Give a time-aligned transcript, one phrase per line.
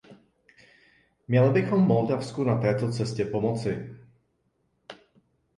[1.27, 3.95] Měli bychom Moldavsku na této cestě pomoci.